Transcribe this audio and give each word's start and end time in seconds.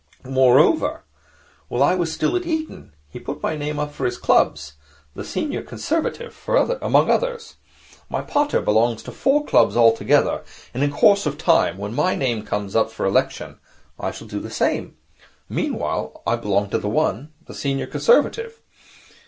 Moreover, 0.25 1.03
while 1.67 1.83
I 1.83 1.93
was 1.93 2.11
still 2.11 2.35
at 2.35 2.47
Eton 2.47 2.95
he 3.07 3.19
put 3.19 3.43
my 3.43 3.55
name 3.55 3.77
up 3.77 3.93
for 3.93 4.05
his 4.05 4.17
clubs, 4.17 4.73
the 5.13 5.23
Senior 5.23 5.61
Conservative 5.61 6.35
among 6.81 7.11
others. 7.11 7.57
My 8.09 8.21
pater 8.23 8.61
belongs 8.61 9.03
to 9.03 9.11
four 9.11 9.45
clubs 9.45 9.77
altogether, 9.77 10.43
and 10.73 10.81
in 10.81 10.91
course 10.91 11.27
of 11.27 11.37
time, 11.37 11.77
when 11.77 11.93
my 11.93 12.15
name 12.15 12.43
comes 12.43 12.75
up 12.75 12.89
for 12.89 13.05
election, 13.05 13.59
I 13.99 14.09
shall 14.09 14.25
do 14.25 14.39
the 14.39 14.49
same. 14.49 14.97
Meanwhile, 15.47 16.23
I 16.25 16.35
belong 16.35 16.71
to 16.71 16.79
one, 16.79 17.33
the 17.45 17.53
Senior 17.53 17.85
Conservative. 17.85 18.59